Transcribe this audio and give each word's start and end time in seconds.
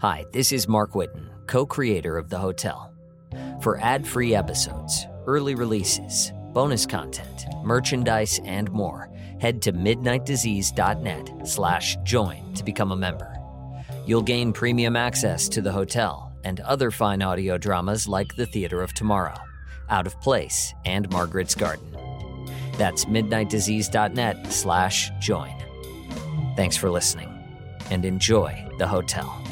Hi, 0.00 0.26
this 0.30 0.52
is 0.52 0.68
Mark 0.68 0.92
Whitten, 0.92 1.28
co 1.48 1.66
creator 1.66 2.16
of 2.16 2.28
The 2.28 2.38
Hotel. 2.38 2.94
For 3.60 3.80
ad 3.80 4.06
free 4.06 4.32
episodes, 4.32 5.08
early 5.26 5.56
releases, 5.56 6.30
bonus 6.52 6.86
content, 6.86 7.46
merchandise, 7.64 8.38
and 8.44 8.70
more, 8.70 9.10
head 9.40 9.60
to 9.62 9.72
midnightdisease.net 9.72 11.48
slash 11.48 11.96
join 12.04 12.54
to 12.54 12.62
become 12.62 12.92
a 12.92 12.96
member. 12.96 13.36
You'll 14.06 14.22
gain 14.22 14.52
premium 14.52 14.94
access 14.94 15.48
to 15.48 15.60
The 15.60 15.72
Hotel 15.72 16.32
and 16.44 16.60
other 16.60 16.92
fine 16.92 17.20
audio 17.20 17.58
dramas 17.58 18.06
like 18.06 18.36
The 18.36 18.46
Theater 18.46 18.82
of 18.82 18.94
Tomorrow, 18.94 19.34
Out 19.90 20.06
of 20.06 20.20
Place, 20.20 20.74
and 20.84 21.10
Margaret's 21.10 21.56
Garden. 21.56 21.90
That's 22.76 23.06
midnightdisease.net 23.06 24.52
slash 24.52 25.10
join. 25.18 25.56
Thanks 26.54 26.76
for 26.76 26.88
listening 26.88 27.34
and 27.90 28.04
enjoy 28.04 28.64
The 28.78 28.86
Hotel. 28.86 29.42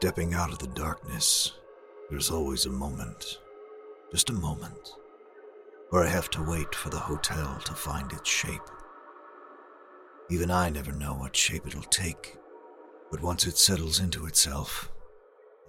Stepping 0.00 0.32
out 0.32 0.52
of 0.52 0.60
the 0.60 0.68
darkness, 0.68 1.54
there's 2.08 2.30
always 2.30 2.66
a 2.66 2.70
moment, 2.70 3.38
just 4.12 4.30
a 4.30 4.32
moment, 4.32 4.92
where 5.90 6.04
I 6.04 6.08
have 6.08 6.30
to 6.30 6.48
wait 6.48 6.72
for 6.72 6.88
the 6.88 7.00
hotel 7.00 7.58
to 7.64 7.74
find 7.74 8.12
its 8.12 8.30
shape. 8.30 8.62
Even 10.30 10.52
I 10.52 10.70
never 10.70 10.92
know 10.92 11.14
what 11.14 11.34
shape 11.34 11.66
it'll 11.66 11.82
take, 11.82 12.36
but 13.10 13.22
once 13.22 13.44
it 13.44 13.58
settles 13.58 13.98
into 13.98 14.26
itself, 14.26 14.92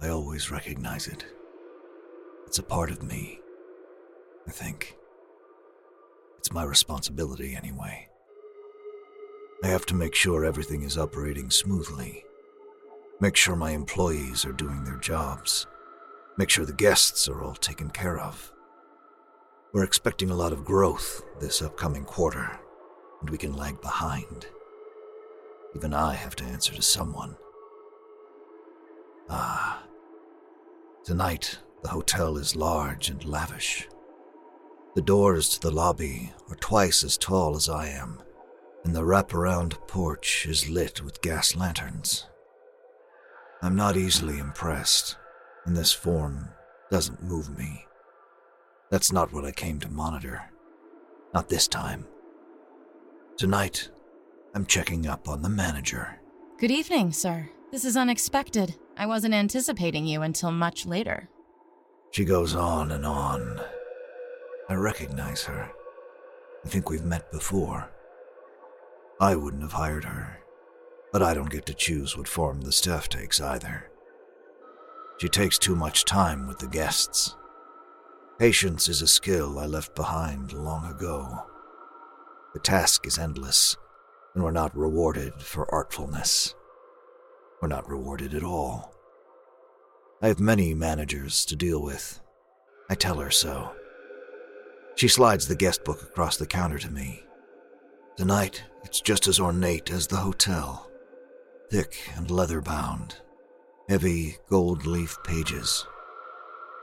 I 0.00 0.10
always 0.10 0.48
recognize 0.48 1.08
it. 1.08 1.26
It's 2.46 2.60
a 2.60 2.62
part 2.62 2.92
of 2.92 3.02
me, 3.02 3.40
I 4.46 4.52
think. 4.52 4.94
It's 6.38 6.52
my 6.52 6.62
responsibility, 6.62 7.56
anyway. 7.56 8.06
I 9.64 9.66
have 9.66 9.86
to 9.86 9.96
make 9.96 10.14
sure 10.14 10.44
everything 10.44 10.84
is 10.84 10.96
operating 10.96 11.50
smoothly 11.50 12.26
Make 13.20 13.36
sure 13.36 13.54
my 13.54 13.72
employees 13.72 14.46
are 14.46 14.52
doing 14.52 14.82
their 14.84 14.96
jobs. 14.96 15.66
Make 16.38 16.48
sure 16.48 16.64
the 16.64 16.72
guests 16.72 17.28
are 17.28 17.42
all 17.42 17.54
taken 17.54 17.90
care 17.90 18.18
of. 18.18 18.50
We're 19.74 19.84
expecting 19.84 20.30
a 20.30 20.34
lot 20.34 20.54
of 20.54 20.64
growth 20.64 21.22
this 21.38 21.60
upcoming 21.60 22.04
quarter, 22.04 22.58
and 23.20 23.28
we 23.28 23.36
can 23.36 23.52
lag 23.52 23.78
behind. 23.82 24.46
Even 25.76 25.92
I 25.92 26.14
have 26.14 26.34
to 26.36 26.44
answer 26.44 26.74
to 26.74 26.80
someone. 26.80 27.36
Ah. 29.28 29.82
Tonight, 31.04 31.58
the 31.82 31.90
hotel 31.90 32.38
is 32.38 32.56
large 32.56 33.10
and 33.10 33.22
lavish. 33.26 33.86
The 34.94 35.02
doors 35.02 35.50
to 35.50 35.60
the 35.60 35.70
lobby 35.70 36.32
are 36.48 36.56
twice 36.56 37.04
as 37.04 37.18
tall 37.18 37.54
as 37.54 37.68
I 37.68 37.88
am, 37.88 38.22
and 38.82 38.96
the 38.96 39.02
wraparound 39.02 39.86
porch 39.86 40.46
is 40.46 40.70
lit 40.70 41.02
with 41.04 41.20
gas 41.20 41.54
lanterns. 41.54 42.26
I'm 43.62 43.76
not 43.76 43.96
easily 43.96 44.38
impressed, 44.38 45.16
and 45.66 45.76
this 45.76 45.92
form 45.92 46.48
doesn't 46.90 47.22
move 47.22 47.58
me. 47.58 47.84
That's 48.90 49.12
not 49.12 49.32
what 49.32 49.44
I 49.44 49.52
came 49.52 49.78
to 49.80 49.88
monitor. 49.90 50.50
Not 51.34 51.50
this 51.50 51.68
time. 51.68 52.06
Tonight, 53.36 53.90
I'm 54.54 54.64
checking 54.64 55.06
up 55.06 55.28
on 55.28 55.42
the 55.42 55.50
manager. 55.50 56.18
Good 56.58 56.70
evening, 56.70 57.12
sir. 57.12 57.50
This 57.70 57.84
is 57.84 57.98
unexpected. 57.98 58.76
I 58.96 59.06
wasn't 59.06 59.34
anticipating 59.34 60.06
you 60.06 60.22
until 60.22 60.50
much 60.50 60.86
later. 60.86 61.28
She 62.12 62.24
goes 62.24 62.54
on 62.54 62.90
and 62.90 63.04
on. 63.04 63.60
I 64.68 64.74
recognize 64.74 65.44
her. 65.44 65.70
I 66.64 66.68
think 66.68 66.88
we've 66.88 67.04
met 67.04 67.30
before. 67.30 67.90
I 69.20 69.36
wouldn't 69.36 69.62
have 69.62 69.72
hired 69.72 70.04
her. 70.04 70.38
But 71.12 71.22
I 71.22 71.34
don't 71.34 71.50
get 71.50 71.66
to 71.66 71.74
choose 71.74 72.16
what 72.16 72.28
form 72.28 72.60
the 72.60 72.72
staff 72.72 73.08
takes 73.08 73.40
either. 73.40 73.90
She 75.20 75.28
takes 75.28 75.58
too 75.58 75.76
much 75.76 76.04
time 76.04 76.46
with 76.46 76.58
the 76.58 76.68
guests. 76.68 77.36
Patience 78.38 78.88
is 78.88 79.02
a 79.02 79.06
skill 79.06 79.58
I 79.58 79.66
left 79.66 79.94
behind 79.94 80.52
long 80.52 80.86
ago. 80.86 81.46
The 82.54 82.60
task 82.60 83.06
is 83.06 83.18
endless, 83.18 83.76
and 84.34 84.42
we're 84.42 84.50
not 84.50 84.76
rewarded 84.76 85.42
for 85.42 85.66
artfulness. 85.74 86.54
We're 87.60 87.68
not 87.68 87.88
rewarded 87.88 88.34
at 88.34 88.44
all. 88.44 88.94
I 90.22 90.28
have 90.28 90.40
many 90.40 90.74
managers 90.74 91.44
to 91.46 91.56
deal 91.56 91.82
with. 91.82 92.20
I 92.88 92.94
tell 92.94 93.18
her 93.18 93.30
so. 93.30 93.72
She 94.96 95.08
slides 95.08 95.48
the 95.48 95.56
guest 95.56 95.84
book 95.84 96.02
across 96.02 96.36
the 96.36 96.46
counter 96.46 96.78
to 96.78 96.90
me. 96.90 97.24
Tonight, 98.16 98.64
it's 98.84 99.00
just 99.00 99.26
as 99.26 99.40
ornate 99.40 99.90
as 99.90 100.06
the 100.06 100.16
hotel 100.16 100.89
thick 101.70 101.96
and 102.16 102.28
leather 102.32 102.60
bound, 102.60 103.16
heavy 103.88 104.36
gold 104.48 104.86
leaf 104.86 105.16
pages. 105.22 105.86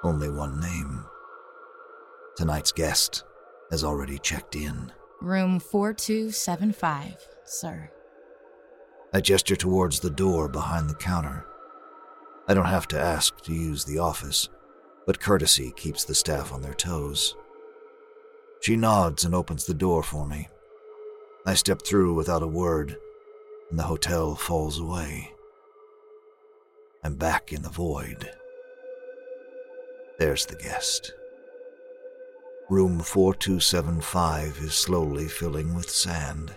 Only 0.01 0.29
one 0.29 0.61
name. 0.61 1.03
Tonight's 2.37 2.71
guest 2.71 3.25
has 3.69 3.83
already 3.83 4.17
checked 4.17 4.55
in. 4.55 4.93
Room 5.19 5.59
4275, 5.59 7.27
sir. 7.43 7.91
I 9.13 9.19
gesture 9.19 9.57
towards 9.57 9.99
the 9.99 10.09
door 10.09 10.47
behind 10.47 10.89
the 10.89 10.95
counter. 10.95 11.45
I 12.47 12.53
don't 12.53 12.65
have 12.65 12.87
to 12.89 12.99
ask 12.99 13.41
to 13.41 13.53
use 13.53 13.83
the 13.83 13.99
office, 13.99 14.47
but 15.05 15.19
courtesy 15.19 15.73
keeps 15.75 16.05
the 16.05 16.15
staff 16.15 16.53
on 16.53 16.61
their 16.61 16.73
toes. 16.73 17.35
She 18.61 18.77
nods 18.77 19.25
and 19.25 19.35
opens 19.35 19.65
the 19.65 19.73
door 19.73 20.01
for 20.01 20.25
me. 20.25 20.47
I 21.45 21.55
step 21.55 21.81
through 21.81 22.13
without 22.13 22.43
a 22.43 22.47
word 22.47 22.97
and 23.69 23.77
the 23.77 23.83
hotel 23.83 24.35
falls 24.35 24.79
away. 24.79 25.31
I'm 27.03 27.15
back 27.15 27.53
in 27.53 27.61
the 27.61 27.69
void. 27.69 28.29
There's 30.19 30.45
the 30.45 30.55
guest. 30.55 31.13
Room 32.69 32.99
4275 32.99 34.57
is 34.59 34.73
slowly 34.73 35.27
filling 35.27 35.73
with 35.73 35.89
sand. 35.89 36.55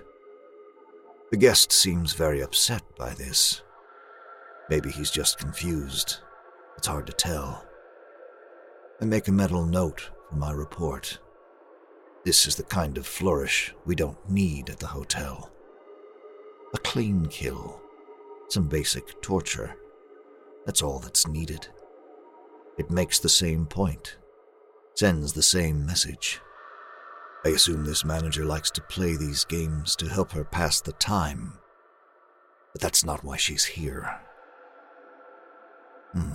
The 1.31 1.37
guest 1.37 1.73
seems 1.73 2.15
very 2.15 2.41
upset 2.41 2.83
by 2.97 3.11
this. 3.11 3.63
Maybe 4.69 4.91
he's 4.91 5.11
just 5.11 5.39
confused. 5.39 6.19
It's 6.77 6.87
hard 6.87 7.07
to 7.07 7.13
tell. 7.13 7.65
I 9.01 9.05
make 9.05 9.29
a 9.29 9.33
mental 9.33 9.65
note 9.65 10.11
for 10.29 10.37
my 10.37 10.53
report. 10.53 11.19
This 12.25 12.47
is 12.47 12.57
the 12.57 12.65
kind 12.65 12.99
of 12.99 13.07
flourish 13.07 13.75
we 13.85 13.95
don't 13.95 14.29
need 14.29 14.69
at 14.69 14.79
the 14.79 14.89
hotel. 14.89 15.51
A 16.73 16.79
clean 16.79 17.27
kill. 17.27 17.81
Some 18.49 18.69
basic 18.69 19.21
torture. 19.23 19.75
That's 20.67 20.83
all 20.83 21.01
that's 21.01 21.27
needed. 21.27 21.67
It 22.79 22.91
makes 22.91 23.19
the 23.19 23.29
same 23.29 23.67
point. 23.67 24.19
Sends 24.95 25.33
the 25.33 25.43
same 25.43 25.85
message. 25.85 26.41
I 27.45 27.49
assume 27.49 27.85
this 27.85 28.05
manager 28.05 28.45
likes 28.45 28.71
to 28.73 28.83
play 28.83 29.17
these 29.17 29.45
games 29.45 29.97
to 29.97 30.09
help 30.09 30.31
her 30.33 30.45
pass 30.45 30.81
the 30.81 30.93
time. 30.93 31.59
But 32.73 32.83
that's 32.83 33.05
not 33.05 33.25
why 33.25 33.37
she's 33.37 33.65
here. 33.65 34.21
Hmm. 36.13 36.35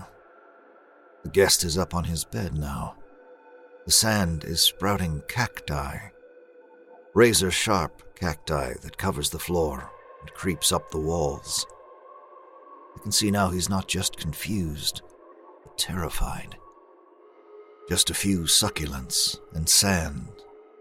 The 1.23 1.29
guest 1.29 1.63
is 1.63 1.77
up 1.77 1.93
on 1.93 2.05
his 2.05 2.25
bed 2.25 2.57
now. 2.57 2.95
The 3.85 3.91
sand 3.91 4.43
is 4.43 4.61
sprouting 4.61 5.21
cacti. 5.29 5.97
Razor 7.13 7.51
sharp 7.51 8.15
cacti 8.15 8.73
that 8.81 8.97
covers 8.97 9.29
the 9.29 9.39
floor 9.39 9.91
and 10.25 10.33
creeps 10.33 10.72
up 10.72 10.89
the 10.89 10.98
walls. 10.98 11.68
I 12.98 13.00
can 13.01 13.12
see 13.12 13.30
now 13.30 13.50
he's 13.50 13.69
not 13.69 13.88
just 13.88 14.18
confused, 14.18 15.04
but 15.63 15.77
terrified. 15.77 16.57
Just 17.88 18.10
a 18.10 18.16
few 18.16 18.42
succulents 18.42 19.39
and 19.54 19.69
sand, 19.69 20.30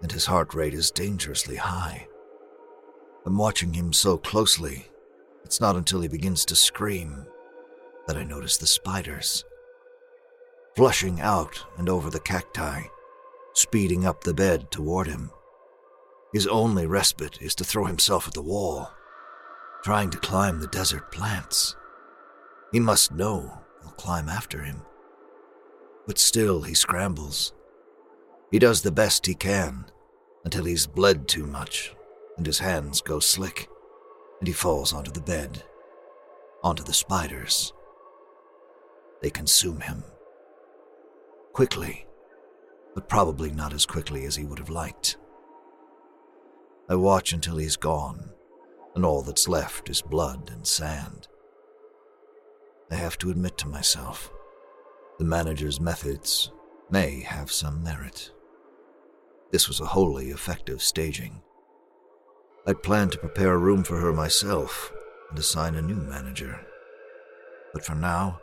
and 0.00 0.10
his 0.10 0.24
heart 0.24 0.54
rate 0.54 0.72
is 0.72 0.90
dangerously 0.90 1.56
high. 1.56 2.08
I'm 3.26 3.36
watching 3.36 3.74
him 3.74 3.92
so 3.92 4.16
closely, 4.16 4.86
it's 5.44 5.60
not 5.60 5.76
until 5.76 6.00
he 6.00 6.08
begins 6.08 6.46
to 6.46 6.56
scream 6.56 7.26
that 8.06 8.16
I 8.16 8.24
notice 8.24 8.56
the 8.56 8.66
spiders. 8.66 9.44
Flushing 10.74 11.20
out 11.20 11.66
and 11.76 11.90
over 11.90 12.08
the 12.08 12.20
cacti, 12.20 12.84
speeding 13.52 14.06
up 14.06 14.24
the 14.24 14.32
bed 14.32 14.70
toward 14.70 15.06
him. 15.06 15.30
His 16.32 16.46
only 16.46 16.86
respite 16.86 17.42
is 17.42 17.54
to 17.56 17.64
throw 17.64 17.84
himself 17.84 18.26
at 18.26 18.34
the 18.34 18.42
wall, 18.42 18.90
trying 19.84 20.08
to 20.08 20.18
climb 20.18 20.60
the 20.60 20.66
desert 20.68 21.12
plants. 21.12 21.76
He 22.72 22.80
must 22.80 23.12
know 23.12 23.60
they'll 23.82 23.92
climb 23.92 24.30
after 24.30 24.62
him. 24.62 24.80
But 26.06 26.18
still, 26.18 26.62
he 26.62 26.72
scrambles. 26.72 27.52
He 28.50 28.58
does 28.58 28.80
the 28.80 28.90
best 28.90 29.26
he 29.26 29.34
can 29.34 29.84
until 30.42 30.64
he's 30.64 30.86
bled 30.86 31.28
too 31.28 31.46
much 31.46 31.94
and 32.38 32.46
his 32.46 32.60
hands 32.60 33.02
go 33.02 33.20
slick, 33.20 33.68
and 34.40 34.48
he 34.48 34.54
falls 34.54 34.92
onto 34.92 35.10
the 35.10 35.20
bed, 35.20 35.62
onto 36.62 36.82
the 36.82 36.94
spiders. 36.94 37.72
They 39.20 39.30
consume 39.30 39.80
him. 39.80 40.02
Quickly, 41.52 42.06
but 42.94 43.08
probably 43.08 43.50
not 43.50 43.74
as 43.74 43.86
quickly 43.86 44.24
as 44.24 44.34
he 44.34 44.44
would 44.44 44.58
have 44.58 44.70
liked. 44.70 45.18
I 46.88 46.96
watch 46.96 47.32
until 47.32 47.58
he's 47.58 47.76
gone, 47.76 48.30
and 48.94 49.04
all 49.04 49.22
that's 49.22 49.48
left 49.48 49.90
is 49.90 50.02
blood 50.02 50.50
and 50.52 50.66
sand. 50.66 51.28
I 52.90 52.96
have 52.96 53.18
to 53.18 53.30
admit 53.30 53.58
to 53.58 53.68
myself, 53.68 54.30
the 55.18 55.24
manager's 55.24 55.80
methods 55.80 56.52
may 56.90 57.20
have 57.20 57.50
some 57.50 57.82
merit. 57.82 58.30
This 59.50 59.68
was 59.68 59.80
a 59.80 59.86
wholly 59.86 60.30
effective 60.30 60.82
staging. 60.82 61.42
I'd 62.66 62.82
planned 62.82 63.12
to 63.12 63.18
prepare 63.18 63.54
a 63.54 63.58
room 63.58 63.84
for 63.84 63.98
her 63.98 64.12
myself 64.12 64.92
and 65.30 65.38
assign 65.38 65.74
a 65.74 65.82
new 65.82 65.96
manager. 65.96 66.60
But 67.72 67.84
for 67.84 67.94
now, 67.94 68.40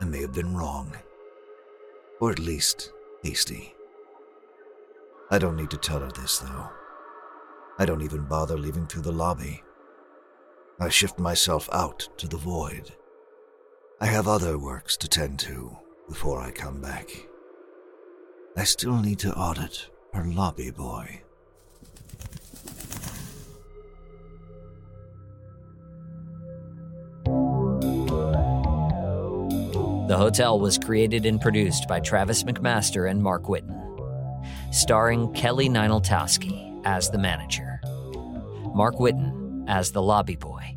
I 0.00 0.04
may 0.04 0.20
have 0.20 0.34
been 0.34 0.56
wrong. 0.56 0.96
Or 2.20 2.30
at 2.30 2.38
least 2.38 2.92
hasty. 3.22 3.74
I 5.30 5.38
don't 5.38 5.56
need 5.56 5.70
to 5.70 5.76
tell 5.76 6.00
her 6.00 6.10
this, 6.10 6.38
though. 6.38 6.68
I 7.80 7.86
don't 7.86 8.02
even 8.02 8.24
bother 8.24 8.58
leaving 8.58 8.86
through 8.86 9.02
the 9.02 9.12
lobby. 9.12 9.62
I 10.80 10.88
shift 10.88 11.18
myself 11.18 11.68
out 11.72 12.08
to 12.18 12.26
the 12.26 12.36
void. 12.36 12.92
I 14.00 14.06
have 14.06 14.26
other 14.26 14.58
works 14.58 14.96
to 14.98 15.08
tend 15.08 15.38
to 15.40 15.76
before 16.08 16.40
I 16.40 16.50
come 16.50 16.80
back. 16.80 17.08
I 18.56 18.64
still 18.64 18.98
need 18.98 19.20
to 19.20 19.32
audit 19.32 19.90
her 20.12 20.24
lobby 20.24 20.70
boy. 20.70 21.22
The 30.08 30.16
Hotel 30.16 30.58
was 30.58 30.78
created 30.78 31.26
and 31.26 31.40
produced 31.40 31.86
by 31.86 32.00
Travis 32.00 32.42
McMaster 32.42 33.10
and 33.10 33.22
Mark 33.22 33.44
Whitten, 33.44 33.78
starring 34.72 35.32
Kelly 35.34 35.68
Nienaltowski 35.68 36.80
as 36.84 37.10
the 37.10 37.18
manager, 37.18 37.67
Mark 38.78 38.94
Whitten 38.94 39.64
as 39.66 39.90
the 39.90 40.00
lobby 40.00 40.36
boy, 40.36 40.76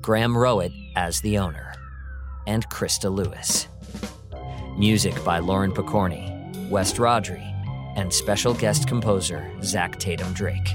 Graham 0.00 0.34
Rowat 0.34 0.72
as 0.96 1.20
the 1.20 1.38
owner, 1.38 1.72
and 2.48 2.68
Christa 2.68 3.14
Lewis. 3.14 3.68
Music 4.76 5.14
by 5.22 5.38
Lauren 5.38 5.70
Pokorney, 5.70 6.68
West 6.68 6.96
Rodri, 6.96 7.40
and 7.94 8.12
special 8.12 8.54
guest 8.54 8.88
composer 8.88 9.48
Zach 9.62 10.00
Tatom 10.00 10.34
Drake. 10.34 10.68